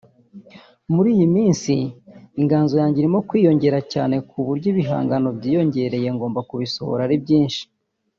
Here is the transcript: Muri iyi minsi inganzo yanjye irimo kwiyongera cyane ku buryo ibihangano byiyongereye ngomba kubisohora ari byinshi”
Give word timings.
Muri 0.93 1.09
iyi 1.15 1.27
minsi 1.35 1.73
inganzo 2.41 2.73
yanjye 2.81 2.97
irimo 2.99 3.19
kwiyongera 3.29 3.79
cyane 3.93 4.15
ku 4.29 4.37
buryo 4.47 4.67
ibihangano 4.73 5.27
byiyongereye 5.37 6.07
ngomba 6.15 6.39
kubisohora 6.49 7.01
ari 7.09 7.17
byinshi” 7.25 7.63